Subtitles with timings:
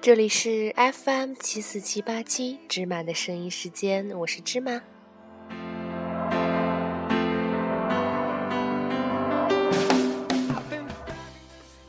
[0.00, 4.80] 这里是 FM 七四七八七芝麻的声音时间，我是芝麻。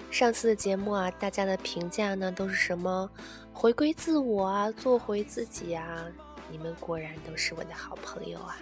[0.09, 3.07] 上次的节目啊，大家的评价呢都是什么？
[3.53, 6.05] 回归自我啊，做回自己啊！
[6.49, 8.57] 你们果然都是我的好朋友啊！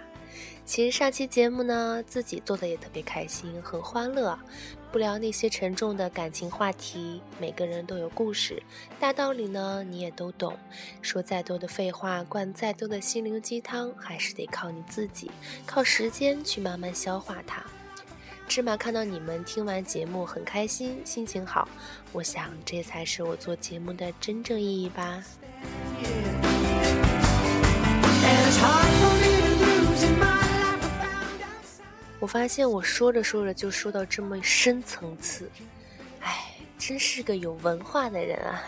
[0.64, 4.38] 其实上期节目呢，自己做的也特别开心，很欢乐，
[4.92, 7.22] 不聊那些沉重的感情话题。
[7.40, 8.62] 每个人都有故事，
[9.00, 10.54] 大道理呢你也都懂。
[11.00, 15.30] 说再多的废话，灌再多的心灵鸡汤，还是得靠你自己，
[15.64, 17.64] 靠时间去慢慢消化它。
[18.46, 21.66] 芝麻看到你们听完节目很开心，心情好，
[22.12, 25.22] 我想这才是我做节目的真正意义吧。
[32.28, 35.50] 发现我说着说着就说到这么深层次，
[36.20, 38.62] 哎，真是个有文化的人啊！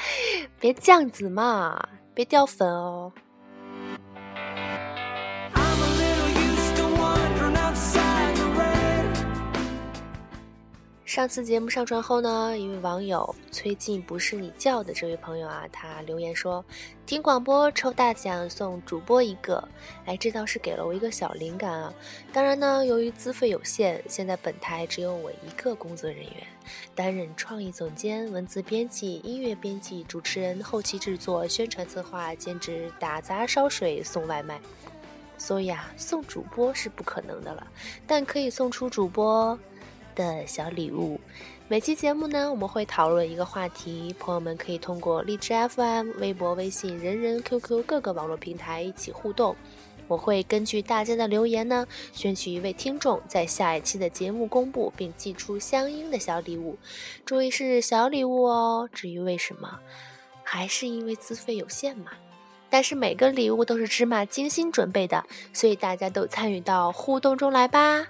[0.60, 3.10] 别这样子嘛，别掉粉哦。
[11.18, 16.64] 上次节目上传后呢，一位网友崔静不是你叫的这位朋友啊，他留言说
[17.06, 19.68] ：“听广播抽大奖送主播一个。”
[20.06, 21.92] 哎，这倒是给了我一个小灵感啊。
[22.32, 26.32] 当然呢，由于资费有限，现在本台只有我一个工作人员，
[26.94, 34.60] 担任创意总监、文字编辑、音乐编辑、主持人、后期制作、宣传策划、兼职打杂、烧水、送外卖，
[35.36, 37.66] 所以啊，送主播是不可能的了，
[38.06, 39.58] 但可以送出主播。
[40.18, 41.20] 的小礼物，
[41.68, 49.54] 每期节目呢，我们会讨论一个话题，朋友们可以通过荔枝 FM、微博、微信、人人、QQ 各个网络平台一起互动。
[50.08, 56.76] 我会根据大家的留言呢，选取一位听众，在下一期的节目公布，并寄出相应的小礼物。
[57.24, 58.88] 注意是小礼物哦。
[58.92, 59.78] 至于为什么，
[60.42, 62.10] 还是因为资费有限嘛。
[62.68, 68.08] 但是每个礼物都是芝麻精心准备的，所以大家都参与到互动中来吧。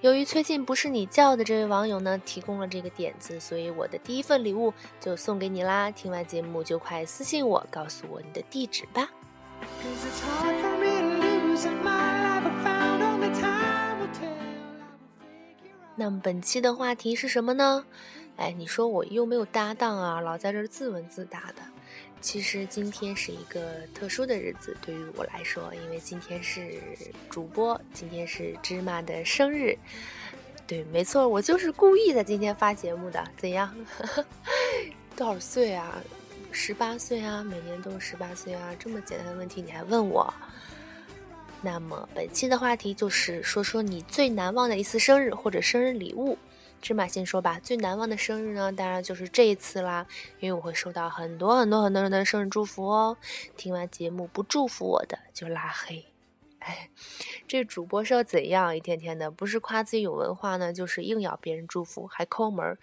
[0.00, 5.90] 由于最近不是你叫的这位网友呢提供了这个点子，所以我的第一份礼物就送给你啦！
[5.90, 9.10] 听完节目就快私信我，告诉我你的地址吧。
[15.96, 17.84] 那么本期的话题是什么呢？
[18.36, 21.62] 哎，你说我又没有搭档啊，老在这自问自答的。
[22.20, 26.80] 其实今天是一个特殊的日子，对于我来说，因为今天是
[27.30, 29.76] 主播，今天是芝麻的生日。
[30.66, 33.24] 对，没错，我就是故意在今天发节目的。
[33.36, 33.74] 怎样？
[35.16, 36.02] 多少岁啊？
[36.52, 37.42] 十八岁啊？
[37.42, 38.74] 每年都是十八岁啊？
[38.78, 40.32] 这么简单的问题你还问我？
[41.60, 46.38] 那么本期的话题就是说说你最难忘的一次生日或者生日礼物。
[46.80, 50.06] 芝麻先说吧，最难忘的生日呢，当然就是这一次啦，
[50.40, 53.16] 因为我会收到很多很多很多人的生日祝福哦。
[53.56, 56.06] 听完节目不祝福我的就拉黑。
[56.60, 56.90] 哎，
[57.46, 58.76] 这主播是要怎样？
[58.76, 62.78] 一天天的，不是夸自己有文化呢，就是硬要别人祝福，还抠门，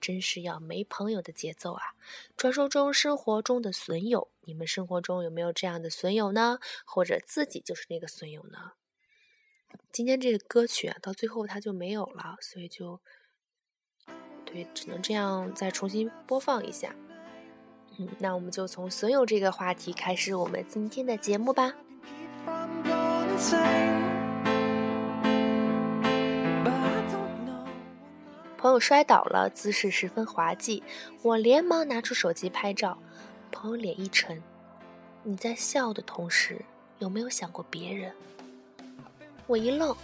[0.00, 1.82] 真是要没朋友的节奏啊！
[2.36, 6.58] 传说中生活中的损友，你们生活中有没有这样的损友呢？
[6.84, 8.72] 或者自己就是那个损友呢？
[9.92, 13.00] 今天这个歌曲啊，到最后它就没有了，所以就。
[14.50, 16.88] 对，只能这样再重新播放一下。
[17.98, 21.74] 嗯，那我们就从损友这个话题开始我们今天的节目吧。
[28.56, 30.82] 朋友摔倒了，姿势十分滑稽，
[31.22, 32.98] 我连忙拿出手机拍照。
[33.52, 34.42] 朋友脸一沉
[35.22, 36.60] ：“你在笑的同时，
[36.98, 38.12] 有没有想过别人？”
[39.46, 39.94] 我一愣，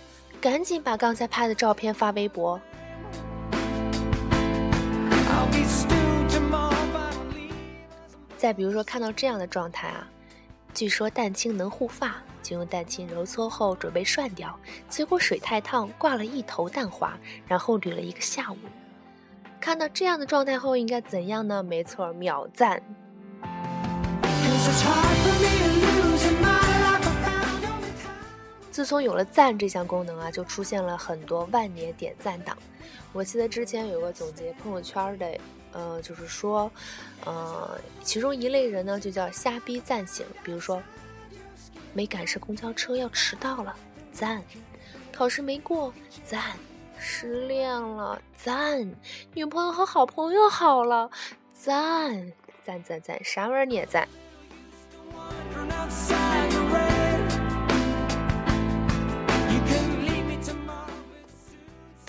[0.40, 2.60] 赶紧把刚才拍的照片发微博。
[8.44, 10.06] 再比如说，看到这样的状态啊，
[10.74, 14.54] 据说蛋清能护发，就用蛋清揉搓后准备涮掉，
[14.86, 17.18] 结果水太烫，挂了一头蛋花，
[17.48, 18.58] 然后捋了一个下午。
[19.58, 21.62] 看到这样的状态后应该怎样呢？
[21.62, 22.82] 没错，秒赞。
[28.70, 32.54] 自从有了赞这项功能啊，就出现了很多万年点赞党。
[33.14, 35.40] 我记得之前有个总结朋友圈的。
[35.74, 36.70] 呃，就是说，
[37.26, 40.82] 呃，其中一类人呢，就叫瞎逼暂行，比如说，
[41.92, 43.76] 没赶上公交车要迟到了，
[44.12, 44.40] 赞；
[45.12, 45.92] 考试没过，
[46.24, 46.40] 赞；
[46.98, 48.88] 失恋了，赞；
[49.34, 51.10] 女朋友和好朋友好了，
[51.52, 52.32] 赞，
[52.64, 54.08] 赞赞赞，啥玩意儿你也赞。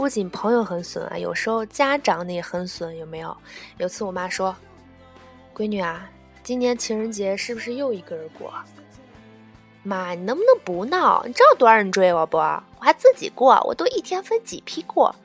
[0.06, 3.36] 不仅朋友很损啊，有时候家长也很损，有没有？
[3.80, 4.56] 有次我妈说
[5.52, 6.08] ：“闺女啊，
[6.44, 8.54] 今年情人节是不是又一个人过？”
[9.82, 11.24] 妈，你能不能不闹？
[11.26, 12.38] 你知道多少人追我不？
[12.38, 15.16] 我还自己过，我都一天分几批过。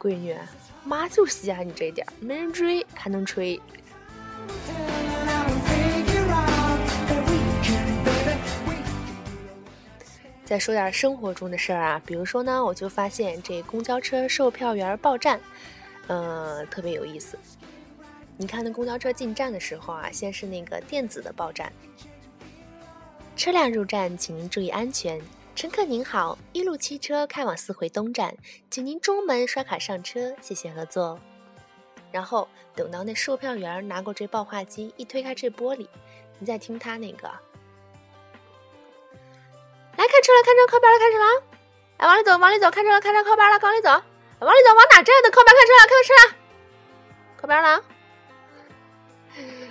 [0.00, 0.34] 闺女，
[0.82, 3.60] 妈就稀罕你这点，没人追还能吹。
[10.44, 15.40] 再说点生活中的事儿啊，比如说呢，我就发现这公交车售票员报站，
[16.08, 17.38] 嗯，特别有意思。
[18.36, 21.72] 你看那公交车进站的时候啊，先是那个电子的报站。
[23.36, 25.20] 车辆入站，请您注意安全。
[25.56, 28.36] 乘客您好，一路汽车开往四惠东站，
[28.70, 31.18] 请您中门刷卡上车，谢谢合作。
[32.12, 32.46] 然后
[32.76, 35.86] 等到那售票员拿过这报话机，一推开这玻璃，
[36.38, 37.30] 你再听他那个。
[40.04, 41.24] 来看车了，看车靠边了，开车了！
[41.96, 45.30] 哎，往里走，往里走，看车了，看车靠边了，往里走，往里走，往哪站的？
[45.30, 46.34] 靠边看车了，看车了，
[47.40, 47.82] 靠边了。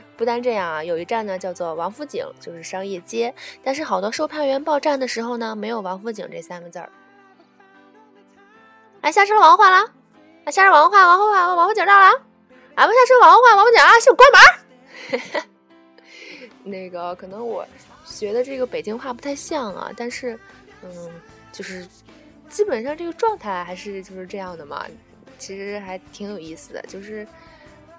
[0.18, 6.90] 不单这样啊，有一站呢叫做王府井，就是商业街，但是好多售票员报站的时候呢，没有王府井这三个字儿。
[9.02, 9.92] 来下车了，往后换了。
[10.46, 12.20] 来下车往后换，往后换，王府井到了。
[12.74, 15.44] 俺们下车往后换，王府井啊，先关门。
[16.64, 17.66] 那个可能我。
[18.06, 20.38] 学的这个北京话不太像啊，但是，
[20.84, 21.10] 嗯，
[21.54, 21.88] 就是
[22.50, 24.86] 基本上这个状态还是就是这样的嘛。
[25.40, 27.26] 其实还挺有意思的，就是，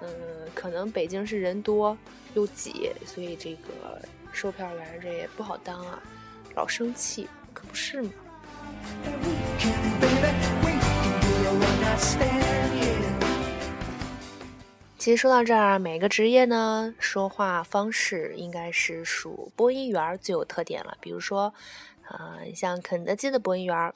[0.02, 0.08] 嗯，
[0.54, 1.96] 可能北京是人多
[2.34, 3.98] 又挤，所以这个
[4.30, 5.98] 售票员这也不好当啊，
[6.54, 8.10] 老生气，可不是吗？
[15.04, 20.96] 其实说到这儿，每个职业呢说话方式应该是属播音员最有特点了。
[20.98, 21.52] 比如说，
[22.08, 23.94] 呃，像肯德基的播音员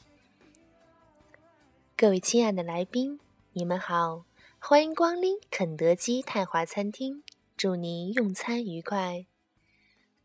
[1.97, 3.19] 各位亲爱的来宾，
[3.55, 4.27] 你们好，
[4.59, 7.25] 欢迎光临肯德基泰华餐厅，
[7.57, 9.25] 祝您用餐愉快。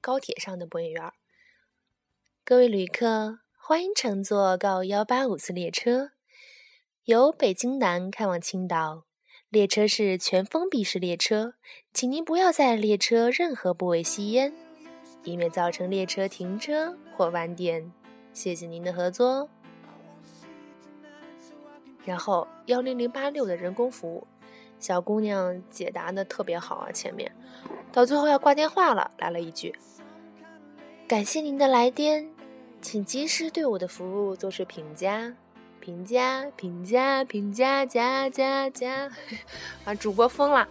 [0.02, 1.14] 高铁上的播音员
[2.44, 6.12] 各位旅客，欢迎乘坐高幺八五次列车，
[7.06, 9.06] 由北京南开往青岛。
[9.54, 11.54] 列车是全封闭式列车，
[11.94, 14.52] 请您不要在列车任何部位吸烟，
[15.24, 17.94] 以免造成列车停车或晚点。
[18.34, 19.48] 谢谢您的合作。
[22.04, 24.26] 然后幺零零八六的人工服务，
[24.80, 27.32] 小姑娘解答的特别好啊，前面
[27.92, 29.76] 到最后要挂电话了，来了一句
[31.08, 32.28] ：“感谢您的来电，
[32.82, 35.36] 请及时对我的服务做出评价。”
[35.84, 39.12] 评价评价评价加加加，
[39.84, 39.94] 啊！
[39.94, 40.66] 主播疯了。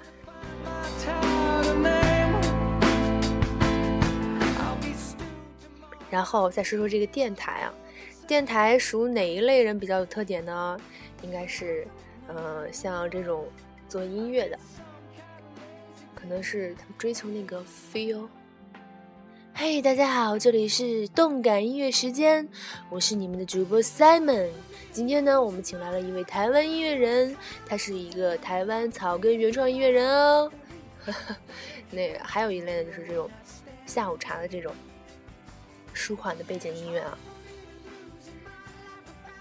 [6.09, 7.75] 然后再说说这个电台啊，
[8.27, 10.81] 电台属哪一类人比较有特点呢？
[11.21, 11.87] 应该是，
[12.27, 13.47] 呃，像这种
[13.91, 14.59] 做音乐的，
[16.15, 17.63] 可能是他们追求那个
[17.93, 18.27] feel。
[19.55, 22.49] 嘿，大家好，这里是动感音乐时间，
[22.89, 24.49] 我是你们的主播 Simon。
[24.91, 30.51] 今天呢，我们请来了一位台湾音乐人，他是一个台湾草根原创音乐人哦。
[31.91, 33.31] 那还有一类呢，就是这种
[33.87, 34.75] 下午茶的这种
[35.93, 37.17] 舒缓的背景音乐啊。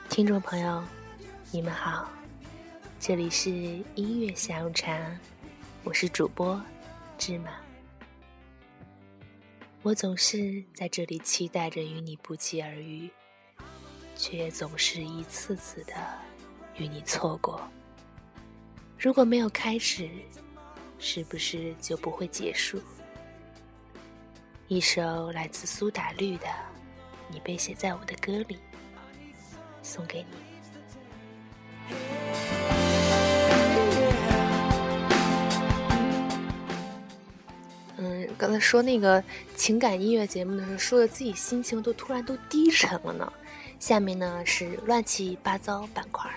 [0.09, 0.83] 听众朋友，
[1.51, 2.09] 你们好，
[2.99, 3.49] 这里是
[3.95, 4.99] 音乐下午茶，
[5.83, 6.61] 我是主播
[7.17, 7.49] 芝麻。
[9.83, 13.09] 我总是在这里期待着与你不期而遇，
[14.15, 15.93] 却也总是一次次的
[16.75, 17.59] 与你错过。
[18.99, 20.07] 如果没有开始，
[20.99, 22.79] 是不是就不会结束？
[24.67, 26.45] 一首来自苏打绿的
[27.27, 28.55] 《你被写在我的歌里》，
[29.81, 30.37] 送给你。
[38.61, 39.21] 说那个
[39.55, 43.33] 情感音乐节目的时候，说的自己心情都突然都低沉了呢。
[43.79, 46.29] 下面呢是乱七八糟板块。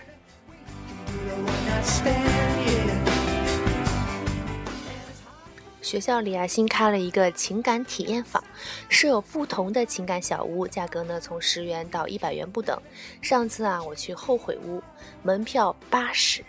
[5.82, 8.42] 学校里啊新开了一个情感体验坊，
[8.88, 12.80] 设有不同的情感小屋，价格呢从十元到一百元不等。
[13.20, 14.82] 上次啊我去后悔屋，
[15.22, 16.42] 门票八十，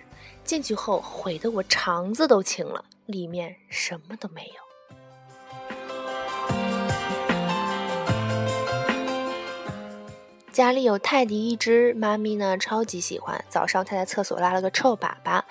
[0.46, 4.75] 进去后悔得我肠子都青了，里面什么都没有。
[10.56, 13.44] 家里有泰迪一只，妈咪呢超级喜欢。
[13.50, 15.42] 早上他在厕所拉了个臭粑粑，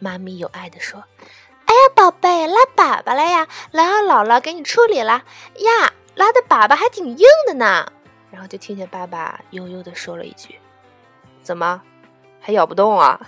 [0.00, 1.04] 妈咪有爱的说
[1.64, 5.22] ：“哎呀，宝贝，拉粑粑了呀，来让姥姥给你处理了
[5.58, 7.92] 呀，拉的粑粑还挺硬的呢。”
[8.32, 10.58] 然后就听见爸爸悠悠的说了一句
[11.40, 11.80] ：“怎么，
[12.40, 13.24] 还咬不动啊！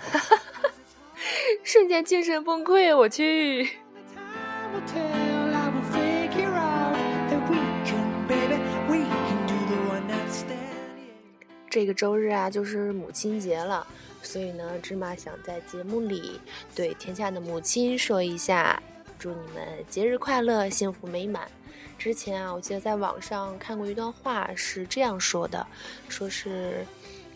[1.63, 3.77] 瞬间精神崩溃，我去。
[11.71, 13.87] 这个周日啊，就是母亲节了，
[14.21, 16.39] 所以呢，芝麻想在节目里
[16.75, 18.83] 对天下的母亲说一下，
[19.17, 21.49] 祝你们节日快乐，幸福美满。
[21.97, 25.65] 之前啊，我记得在网上看过一段话，是这样说的，
[26.09, 26.85] 说是。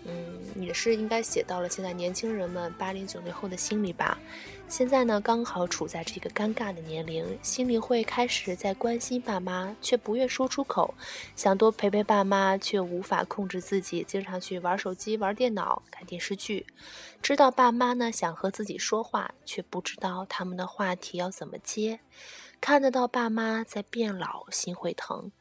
[0.07, 4.19] 嗯，也是应该写到了现在年轻人们八零九零后的心里吧。
[4.67, 10.93] 现在呢，刚好处在这个尴尬的年龄，心里会开始在关心爸妈，却不愿说出口；
[11.36, 16.65] 想多陪陪爸妈，却无法控制自己，经常去玩手机、玩电脑、看电视剧。
[17.22, 22.00] 知道爸妈呢想和自己说话，却不知道他们的话题要怎么接。
[22.60, 25.31] 看得到爸妈在变老，心会疼。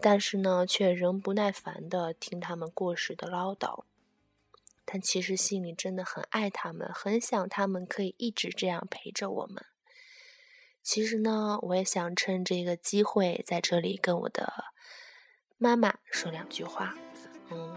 [0.00, 3.82] 但是呢，却仍不耐烦地听他们过时的唠叨，
[4.90, 9.62] 但其实心里真的很爱他们，很想他们可以一直这样陪着我们。
[10.82, 14.50] 其实呢，我也想趁这个机会在这里跟我的
[15.58, 16.94] 妈妈说两句话。
[17.50, 17.76] 嗯，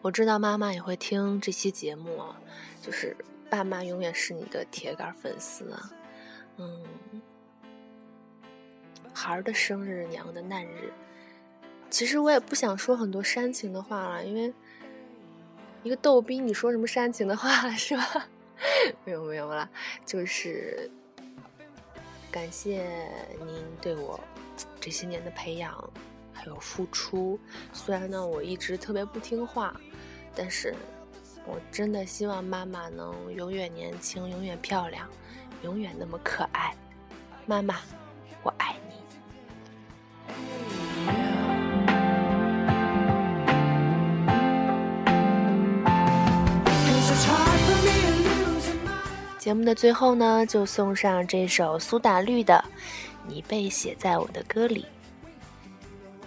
[0.00, 2.24] 我知道妈妈也会听这期节目，
[2.80, 3.14] 就是
[3.50, 5.90] 爸妈永远是你的铁杆粉丝啊。
[6.56, 6.82] 嗯。
[9.12, 10.90] 孩儿的生日，娘的难日。
[11.90, 14.54] 其实我也不想说很多煽情的话了，因为
[15.82, 18.28] 一个逗逼，你说什么煽情的话 是吧？
[19.04, 19.68] 没有没有了，
[20.04, 20.90] 就是
[22.30, 22.86] 感谢
[23.46, 24.20] 您对我
[24.78, 25.90] 这些年的培养
[26.32, 27.40] 还有付出。
[27.72, 29.74] 虽然呢，我一直特别不听话，
[30.34, 30.74] 但是
[31.46, 35.08] 我真的希望妈妈能永远年轻，永远漂亮，
[35.62, 36.76] 永远那么可爱。
[37.46, 37.80] 妈妈，
[38.42, 38.89] 我爱你。
[49.50, 52.64] 节目的最后呢，就送上这首苏打绿的
[53.26, 54.86] 《你被写在我的歌里》。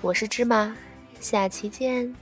[0.01, 0.75] 我是芝麻，
[1.21, 2.13] 下期见。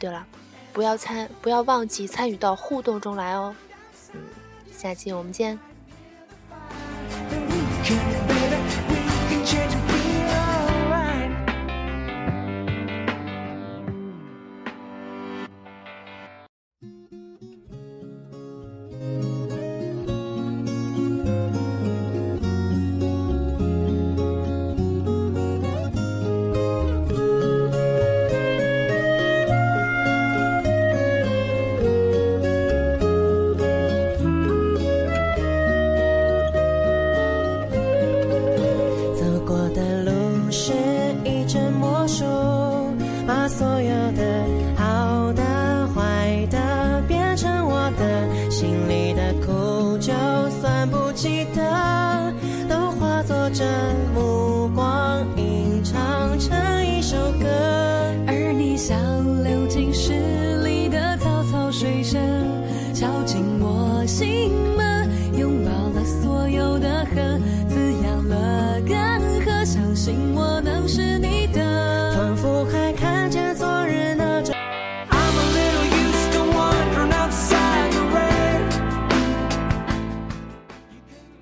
[0.00, 0.26] 对了，
[0.72, 3.54] 不要参，不要忘记参与到互动中来哦。
[4.14, 4.20] 嗯，
[4.72, 5.56] 下期我们见。